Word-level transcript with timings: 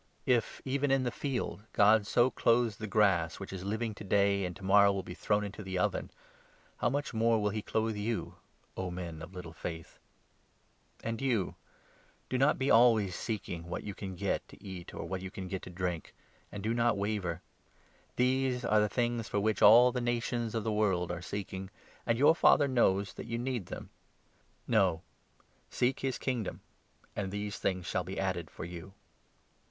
If, 0.25 0.63
even 0.65 0.89
in 0.89 1.03
the 1.03 1.11
field, 1.11 1.61
God 1.73 2.07
so 2.07 2.31
clothes 2.31 2.77
the 2.77 2.87
grass 2.87 3.35
28 3.35 3.39
which 3.39 3.53
is 3.53 3.63
living 3.63 3.93
to 3.93 4.03
day 4.03 4.45
and 4.45 4.55
to 4.55 4.63
morrow 4.63 4.91
will 4.91 5.03
be 5.03 5.13
thrown 5.13 5.43
into 5.43 5.61
the 5.61 5.77
oven, 5.77 6.09
how 6.77 6.89
much 6.89 7.13
more 7.13 7.39
will 7.39 7.51
he 7.51 7.61
clothe 7.61 7.95
you, 7.95 8.33
O 8.75 8.89
men 8.89 9.21
of 9.21 9.35
little 9.35 9.53
faith! 9.53 9.99
And 11.03 11.21
you— 11.21 11.53
do 12.31 12.39
not 12.39 12.57
be 12.57 12.71
always 12.71 13.13
seeking 13.15 13.69
what 13.69 13.83
you 13.83 13.93
can 13.93 14.15
get 14.15 14.47
to 14.47 14.55
eat 14.63 14.87
29 14.87 15.05
or 15.05 15.07
what 15.07 15.21
you 15.21 15.29
can 15.29 15.47
get 15.47 15.61
to 15.61 15.69
drink; 15.69 16.15
and 16.51 16.63
do 16.63 16.73
not 16.73 16.97
waver. 16.97 17.43
These 18.15 18.65
are 18.65 18.79
the 18.79 18.89
30 18.89 18.95
things 18.95 19.27
for 19.27 19.39
which 19.39 19.61
all 19.61 19.91
the 19.91 20.01
nations 20.01 20.55
of 20.55 20.63
the 20.63 20.73
world 20.73 21.11
are 21.11 21.21
seeking, 21.21 21.69
and 22.07 22.17
your 22.17 22.33
Father 22.33 22.67
knows 22.67 23.13
that 23.13 23.27
you 23.27 23.37
need 23.37 23.67
them. 23.67 23.91
No, 24.67 25.03
seek 25.69 25.99
his 25.99 26.17
Kingdom, 26.17 26.61
31 27.13 27.23
and 27.25 27.31
these 27.31 27.59
things 27.59 27.85
shall 27.85 28.03
be 28.03 28.19
added 28.19 28.49
for 28.49 28.65
you. 28.65 28.93